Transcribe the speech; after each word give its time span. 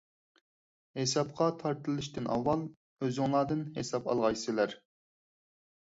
ھېسابقا 0.99 1.49
تارتىلىشتىن 1.59 2.31
ئاۋۋال 2.37 2.65
ئۆزۈڭلاردىن 3.07 3.61
ھېساب 3.79 4.11
ئالغايسىلەر. 4.15 4.75